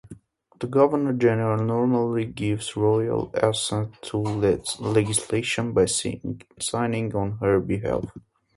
The 0.59 0.65
Governor-General 0.65 1.63
normally 1.63 2.25
gives 2.25 2.75
Royal 2.75 3.29
Assent 3.35 4.01
to 4.01 4.17
legislation 4.17 5.73
by 5.73 5.85
signing 5.85 7.15
on 7.15 7.37
her 7.37 7.59
behalf. 7.59 8.05